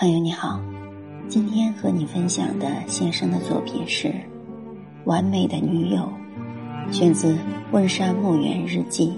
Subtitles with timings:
[0.00, 0.60] 朋友你好，
[1.26, 4.06] 今天和你分享的先生的作品是
[5.06, 6.08] 《完美的女友》，
[6.92, 7.32] 选自
[7.72, 9.08] 《温莎墓园日记》。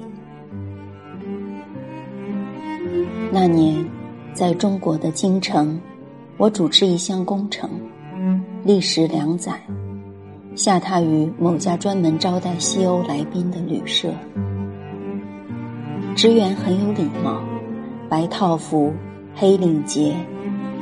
[3.31, 3.85] 那年，
[4.33, 5.79] 在中国的京城，
[6.39, 7.69] 我主持一项工程，
[8.65, 9.61] 历时两载，
[10.55, 14.15] 下榻于某家专门招待西欧来宾的旅社。
[16.17, 17.39] 职员很有礼貌，
[18.09, 18.91] 白套服，
[19.35, 20.17] 黑领结。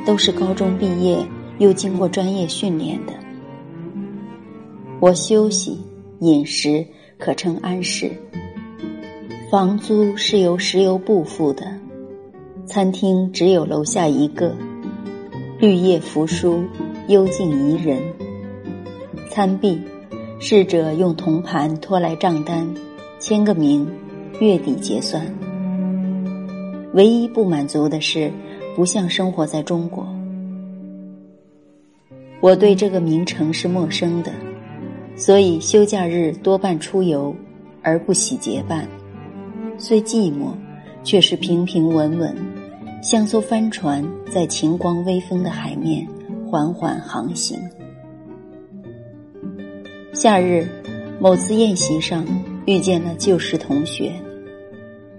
[0.05, 1.25] 都是高中毕业
[1.59, 3.13] 又经过专业训练的。
[4.99, 5.79] 我休息、
[6.19, 6.85] 饮食
[7.17, 8.11] 可称安适，
[9.51, 11.65] 房租是由石油部付的，
[12.65, 14.55] 餐厅只有楼下一个，
[15.59, 16.63] 绿叶扶疏，
[17.07, 18.01] 幽静宜人。
[19.29, 19.79] 餐毕，
[20.39, 22.67] 侍者用铜盘拖来账单，
[23.19, 23.87] 签个名，
[24.39, 25.25] 月底结算。
[26.93, 28.31] 唯一不满足的是。
[28.79, 30.07] 不像生活在中国，
[32.39, 34.31] 我对这个名城是陌生的，
[35.17, 37.35] 所以休假日多半出游，
[37.81, 38.87] 而不喜结伴。
[39.77, 40.53] 虽寂寞，
[41.03, 42.33] 却是平平稳稳，
[43.03, 46.07] 像艘帆船在晴光微风的海面
[46.49, 47.59] 缓缓航行。
[50.13, 50.65] 夏日，
[51.19, 52.25] 某次宴席上
[52.65, 54.13] 遇见了旧时同学，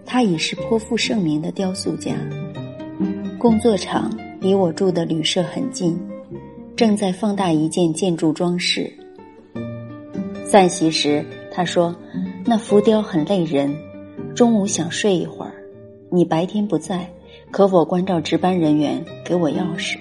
[0.07, 2.15] 他已是颇负盛名的雕塑家。
[3.41, 5.99] 工作场离我住的旅社很近，
[6.77, 8.93] 正在放大一件建筑装饰。
[10.45, 11.97] 散席时，他说
[12.45, 13.75] ：“那浮雕很累人，
[14.35, 15.55] 中午想睡一会儿。
[16.11, 17.11] 你白天不在，
[17.51, 19.97] 可否关照值班人员给我钥匙？”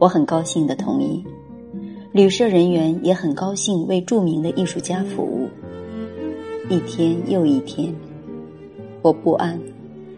[0.00, 1.22] 我很高兴的同意。
[2.10, 5.46] 旅社人员也很高兴为著名的艺术家服务。
[6.70, 7.94] 一天又一天，
[9.02, 9.60] 我不安，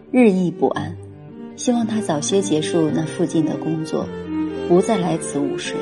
[0.09, 0.95] 日益不安。
[1.59, 4.07] 希望他早些结束那附近的工作，
[4.69, 5.75] 不再来此午睡。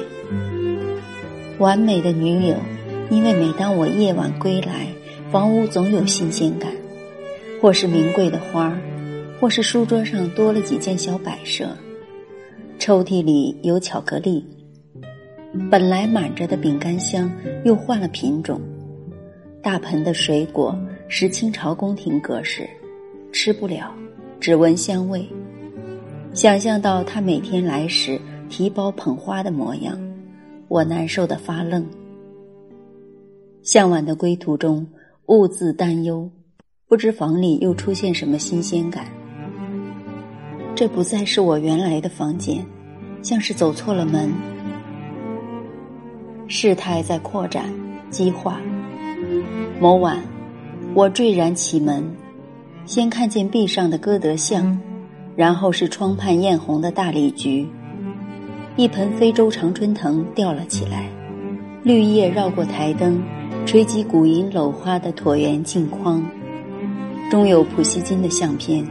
[1.60, 2.56] 完美的女友，
[3.12, 4.88] 因为每当我夜晚归来，
[5.32, 6.72] 房屋总有新鲜感，
[7.62, 8.82] 或是名贵的花儿，
[9.40, 11.70] 或是书桌上多了几件小摆设，
[12.80, 14.44] 抽屉里有巧克力，
[15.70, 17.32] 本来满着的饼干箱
[17.64, 18.60] 又换了品种，
[19.62, 20.76] 大盆的水果
[21.08, 22.68] 是清朝宫廷格式，
[23.32, 23.94] 吃不了，
[24.40, 25.24] 只闻香味。
[26.38, 29.98] 想象到他每天来时提包捧花的模样，
[30.68, 31.84] 我难受的发愣。
[33.64, 34.86] 向晚的归途中，
[35.26, 36.30] 兀自担忧，
[36.88, 39.06] 不知房里又出现什么新鲜感。
[40.76, 42.64] 这不再是我原来的房间，
[43.24, 44.32] 像是走错了门。
[46.48, 47.74] 事态在扩展、
[48.12, 48.62] 激化。
[49.80, 50.22] 某晚，
[50.94, 52.04] 我坠然启门，
[52.86, 54.80] 先看见壁上的歌德像。
[55.38, 57.68] 然后是窗畔艳红的大理菊，
[58.76, 61.08] 一盆非洲常春藤吊了起来，
[61.84, 63.22] 绿叶绕过台灯，
[63.64, 66.26] 吹击古银镂花的椭圆镜框，
[67.30, 68.84] 中有普希金的相片。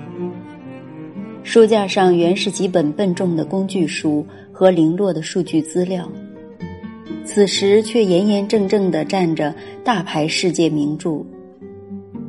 [1.42, 6.08] 书架上原是几本笨重的工具书和零落的数据资料，
[7.24, 9.52] 此时却严严正正地站着
[9.82, 11.24] 大牌世界名著。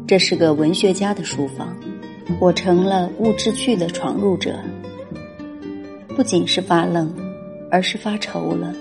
[0.07, 1.78] 这是个文学家的书房。
[2.40, 4.60] 我成了物之趣的闯入者，
[6.10, 7.14] 不仅是发愣，
[7.72, 8.74] 而是发愁了。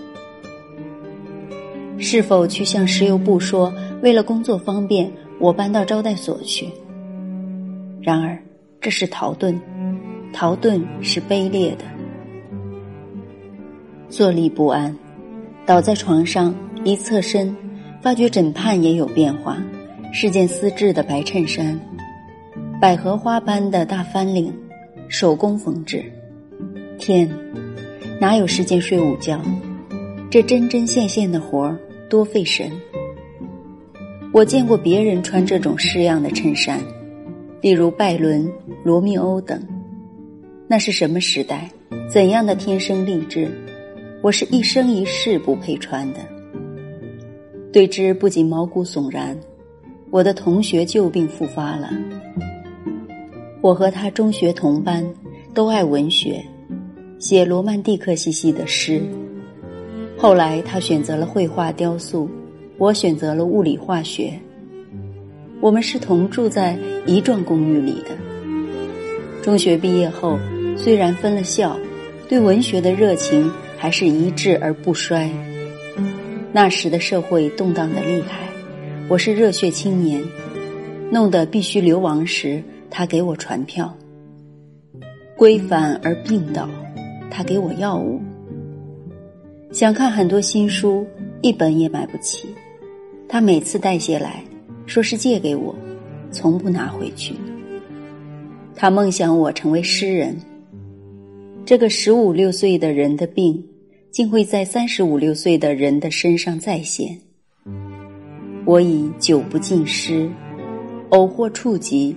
[1.98, 6.68] 是否去向石油部说，为了工作方便，我搬到招待所去？
[8.02, 8.38] 然而，
[8.80, 9.58] 这是逃遁，
[10.32, 11.84] 逃遁是卑劣的。
[14.08, 14.94] 坐立不安，
[15.64, 17.56] 倒在床上，一侧身，
[18.02, 19.56] 发觉枕畔也有变化，
[20.12, 21.80] 是件丝质的白衬衫。
[22.78, 24.52] 百合花般的大翻领，
[25.08, 26.04] 手工缝制。
[26.98, 27.26] 天，
[28.20, 29.40] 哪有时间睡午觉？
[30.30, 31.78] 这针针线线的活儿
[32.10, 32.70] 多费神。
[34.30, 36.78] 我见过别人穿这种式样的衬衫，
[37.62, 38.46] 例如拜伦、
[38.84, 39.58] 罗密欧等。
[40.68, 41.70] 那是什么时代？
[42.10, 43.50] 怎样的天生丽质？
[44.20, 46.20] 我是一生一世不配穿的。
[47.72, 49.34] 对之不仅毛骨悚然，
[50.10, 51.90] 我的同学旧病复发了。
[53.60, 55.04] 我和他中学同班，
[55.52, 56.44] 都爱文学，
[57.18, 59.00] 写罗曼蒂克兮兮的诗。
[60.16, 62.28] 后来他选择了绘画雕塑，
[62.78, 64.32] 我选择了物理化学。
[65.60, 68.10] 我们是同住在一幢公寓里的。
[69.42, 70.38] 中学毕业后，
[70.76, 71.76] 虽然分了校，
[72.28, 75.30] 对文学的热情还是一致而不衰。
[76.52, 78.48] 那时的社会动荡的厉害，
[79.08, 80.22] 我是热血青年，
[81.10, 82.62] 弄得必须流亡时。
[82.98, 83.94] 他给我传票，
[85.36, 86.66] 归返而病倒，
[87.30, 88.18] 他给我药物。
[89.70, 91.06] 想看很多新书，
[91.42, 92.48] 一本也买不起。
[93.28, 94.42] 他每次带些来，
[94.86, 95.76] 说是借给我，
[96.30, 97.34] 从不拿回去。
[98.74, 100.34] 他梦想我成为诗人。
[101.66, 103.62] 这个十五六岁的人的病，
[104.10, 107.14] 竟会在三十五六岁的人的身上再现。
[108.64, 110.26] 我已久不进诗，
[111.10, 112.16] 偶或触及，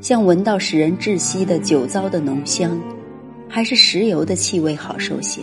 [0.00, 2.80] 像闻到使人窒息的酒糟的浓香，
[3.46, 5.42] 还是石油的气味好受些。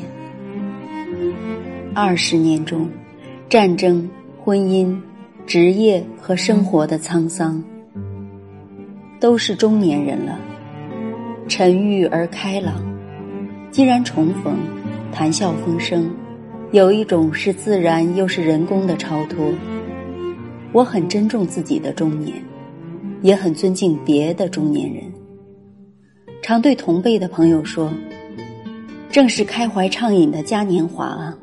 [1.93, 2.89] 二十年中，
[3.49, 4.09] 战争、
[4.43, 4.97] 婚姻、
[5.45, 7.63] 职业和生活的沧桑，
[9.19, 10.39] 都是中年人了，
[11.47, 12.75] 沉郁而开朗。
[13.69, 14.57] 既然重逢，
[15.11, 16.09] 谈笑风生，
[16.71, 19.53] 有一种是自然又是人工的超脱。
[20.71, 22.33] 我很珍重自己的中年，
[23.21, 25.03] 也很尊敬别的中年人。
[26.41, 27.91] 常对同辈的朋友说
[29.11, 31.37] ：“正是开怀畅饮的嘉年华啊！”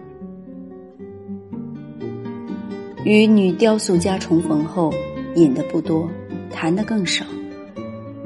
[3.04, 4.90] 与女雕塑家重逢后，
[5.34, 6.08] 饮的不多，
[6.50, 7.26] 谈的更少，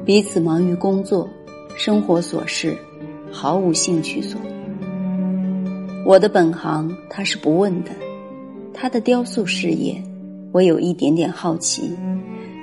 [0.05, 1.27] 彼此忙于工作、
[1.75, 2.77] 生活琐事，
[3.29, 4.39] 毫无兴趣所。
[6.05, 7.91] 我的本行他是不问的，
[8.73, 10.01] 他的雕塑事业，
[10.53, 11.91] 我有一点点好奇，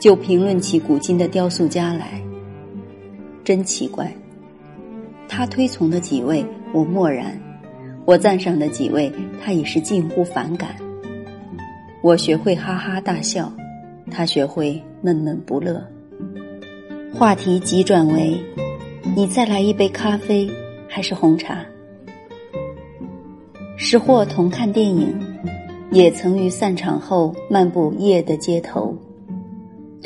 [0.00, 2.20] 就评论起古今的雕塑家来。
[3.44, 4.12] 真奇怪，
[5.28, 7.40] 他推崇的几位我默然，
[8.04, 9.12] 我赞赏的几位
[9.42, 10.70] 他已是近乎反感。
[12.02, 13.52] 我学会哈哈大笑，
[14.10, 15.84] 他学会闷闷不乐。
[17.12, 18.36] 话题急转为
[19.16, 20.50] ：“你再来一杯咖啡，
[20.88, 21.64] 还是红茶？”
[23.78, 25.14] 时或同看电影，
[25.90, 28.95] 也曾于散场后漫步夜的街头，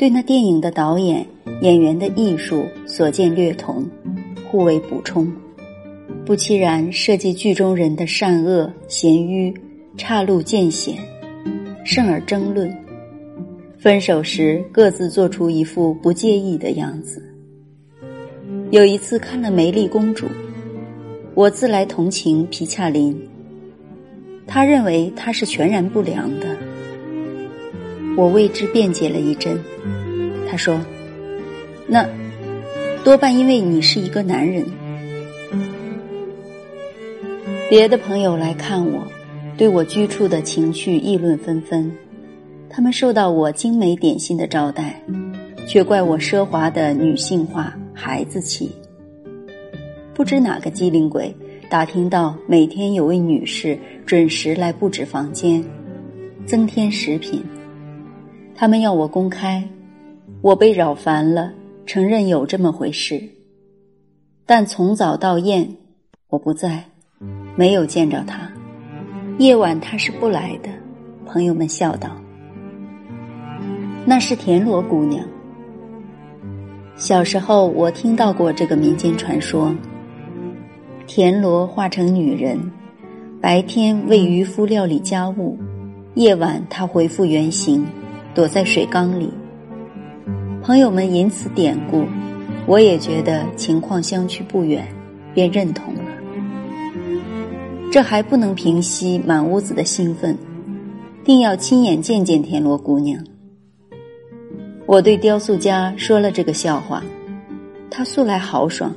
[0.01, 1.23] 对那电影的导演、
[1.61, 3.87] 演员的艺术所见略同，
[4.49, 5.31] 互为补充。
[6.25, 9.53] 不期然设计剧中人的善恶、贤愚、
[9.95, 10.97] 岔路见险。
[11.83, 12.75] 甚而争论，
[13.77, 17.23] 分手时各自做出一副不介意的样子。
[18.71, 20.25] 有一次看了《梅丽公主》，
[21.35, 23.15] 我自来同情皮恰林，
[24.47, 26.57] 他认为她是全然不良的。
[28.21, 29.59] 我为之辩解了一阵，
[30.47, 30.79] 他说
[31.89, 32.07] ：“那
[33.03, 34.63] 多半因为你是一个男人。”
[37.67, 39.01] 别的朋友来看我。
[39.57, 41.91] 对我居处的情绪议论纷纷，
[42.69, 45.03] 他们受到我精美点心的招待，
[45.67, 48.71] 却怪我奢华的女性化、孩子气。
[50.13, 51.35] 不知哪个机灵鬼
[51.69, 55.63] 打听到每天有位女士准时来布置房间，
[56.45, 57.43] 增添食品，
[58.61, 59.67] 他们要我公开，
[60.43, 61.51] 我被扰烦了，
[61.87, 63.19] 承认有这么回事，
[64.45, 65.67] 但从早到宴，
[66.29, 66.85] 我不在，
[67.55, 68.47] 没有见着她。
[69.39, 70.69] 夜晚他是不来的，
[71.25, 72.15] 朋友们笑道
[74.05, 75.25] ：“那是田螺姑娘。”
[76.95, 79.75] 小时候我听到过这个民间传说。
[81.07, 82.59] 田螺化成女人，
[83.41, 85.57] 白天为渔夫料理家务，
[86.13, 87.83] 夜晚她恢复原形，
[88.33, 89.29] 躲在水缸里。
[90.63, 92.05] 朋友们因此典故，
[92.65, 94.87] 我也觉得情况相去不远，
[95.33, 96.01] 便认同了。
[97.91, 100.37] 这还不能平息满屋子的兴奋，
[101.25, 103.21] 定要亲眼见见田螺姑娘。
[104.85, 107.03] 我对雕塑家说了这个笑话，
[107.89, 108.93] 他素来豪爽，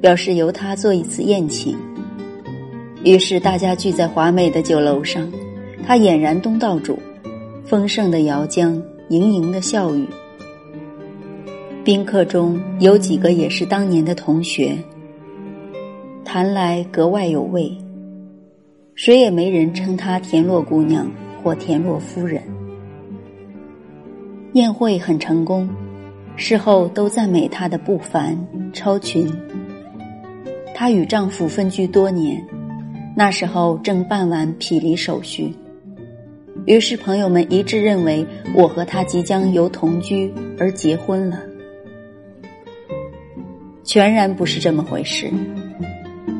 [0.00, 1.76] 表示由他做一次宴请。
[3.04, 5.30] 于是大家聚在华美的酒楼上，
[5.86, 6.98] 他俨然东道主，
[7.64, 10.06] 丰盛的肴浆，盈盈的笑语。
[11.84, 14.76] 宾客中有几个也是当年的同学，
[16.24, 17.76] 谈来格外有味。
[18.94, 21.10] 谁也没人称她田螺姑娘
[21.42, 22.42] 或田螺夫人。
[24.52, 25.68] 宴会很成功，
[26.36, 28.36] 事后都赞美她的不凡
[28.72, 29.26] 超群。
[30.74, 32.44] 她与丈夫分居多年，
[33.16, 35.52] 那时候正办完匹离手续，
[36.66, 41.40] 于是朋友们一致认为我和他即将由同居而结婚了。
[43.84, 45.28] 全然不是这么回事，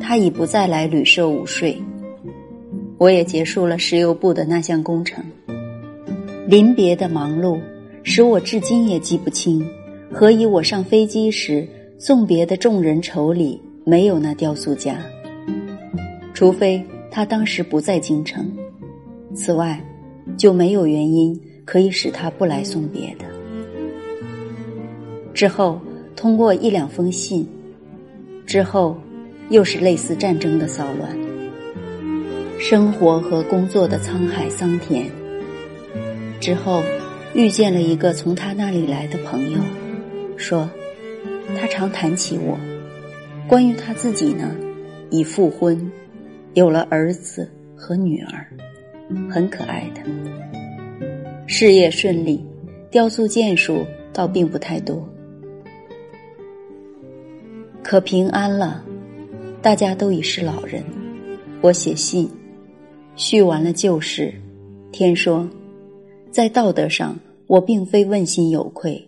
[0.01, 1.81] 他已不再来旅社午睡。
[2.97, 5.23] 我也结束了石油部的那项工程。
[6.47, 7.59] 临别的忙碌
[8.03, 9.65] 使我至今也记不清，
[10.11, 14.97] 何以我上飞机时送别的众人愁里没有那雕塑家。
[16.33, 18.49] 除非他当时不在京城，
[19.33, 19.79] 此外
[20.37, 23.25] 就没有原因可以使他不来送别的。
[25.33, 25.81] 之后
[26.15, 27.47] 通过一两封信，
[28.45, 28.97] 之后
[29.49, 31.17] 又是类似战争的骚乱，
[32.59, 35.05] 生活和工作的沧海桑田。
[36.39, 36.83] 之后，
[37.33, 39.59] 遇见了一个从他那里来的朋友，
[40.37, 40.69] 说
[41.57, 42.57] 他常谈起我，
[43.47, 44.55] 关于他自己呢，
[45.09, 45.91] 已复婚，
[46.53, 48.45] 有了儿子和女儿，
[49.29, 50.01] 很可爱的，
[51.47, 52.43] 事业顺利，
[52.91, 55.07] 雕塑件数倒并不太多，
[57.81, 58.83] 可平安了。
[59.61, 60.83] 大家都已是老人，
[61.61, 62.29] 我写信，
[63.15, 64.33] 叙完了旧事，
[64.91, 65.47] 天说，
[66.31, 67.17] 在道德上
[67.47, 69.07] 我并非问心有愧，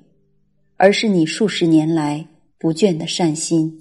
[0.77, 2.25] 而是你数十年来
[2.57, 3.77] 不倦的善心，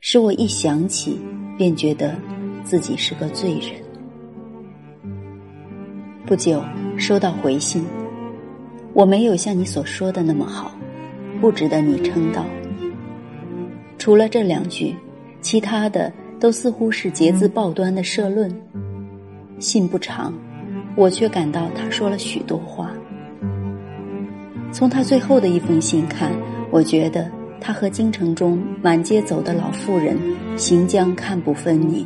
[0.00, 1.16] 使我一想起
[1.56, 2.16] 便觉得
[2.64, 3.85] 自己是个罪人。
[6.26, 6.60] 不久
[6.98, 7.84] 收到回信，
[8.92, 10.72] 我没有像你所说的那么好，
[11.40, 12.44] 不值得你称道。
[13.96, 14.94] 除了这两句。
[15.42, 18.52] 其他的都似乎是节字报端的社论。
[19.60, 20.34] 信不长，
[20.96, 22.90] 我却感到他说了许多话。
[24.72, 26.32] 从他最后的一封信看，
[26.72, 27.30] 我觉得
[27.60, 30.18] 他和京城中满街走的老妇人
[30.56, 32.04] 行将看不分明。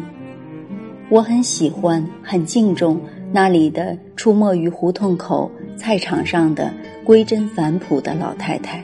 [1.08, 3.00] 我很喜欢，很敬重
[3.32, 6.72] 那里的出没于胡同口、菜场上的
[7.04, 8.82] 归真返朴的老太太，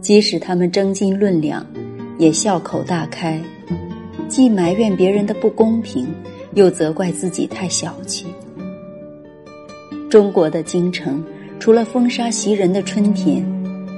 [0.00, 1.66] 即使他们争斤论两。
[2.18, 3.40] 也笑口大开，
[4.26, 6.04] 既埋怨别人的不公平，
[6.54, 8.26] 又责怪自己太小气。
[10.10, 11.24] 中国的京城，
[11.60, 13.46] 除了风沙袭人的春天，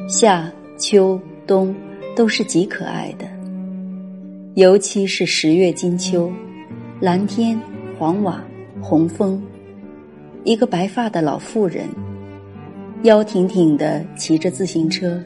[0.07, 1.75] 夏、秋、冬
[2.15, 3.25] 都是极可爱的，
[4.53, 6.31] 尤其是十月金秋，
[7.01, 7.59] 蓝天、
[7.99, 8.45] 黄瓦、
[8.81, 9.41] 红枫，
[10.45, 11.87] 一个白发的老妇人，
[13.03, 15.23] 腰挺挺的骑着自行车，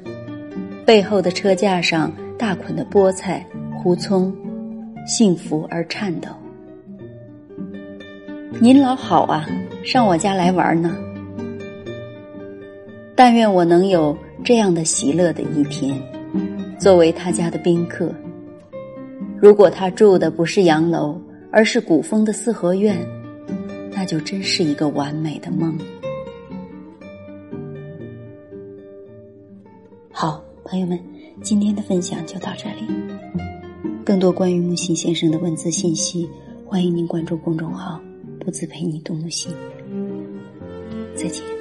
[0.85, 2.13] 背后的车架上。
[2.37, 3.47] 大捆的菠菜、
[3.79, 4.35] 胡葱，
[5.07, 6.29] 幸福而颤抖。
[8.61, 9.47] 您老好啊，
[9.85, 10.95] 上我家来玩呢。
[13.15, 15.97] 但愿我能有这样的喜乐的一天，
[16.77, 18.13] 作为他家的宾客。
[19.41, 21.19] 如果他住的不是洋楼，
[21.53, 22.99] 而是古风的四合院，
[23.95, 25.79] 那就真是一个完美的梦。
[30.11, 30.99] 好，朋友们。
[31.43, 32.87] 今天的分享就到这里。
[34.05, 36.31] 更多关于木心先生的文字信息，
[36.65, 38.01] 欢迎您关注公众号
[38.41, 39.53] “不自陪你读木心”。
[41.15, 41.54] 再见。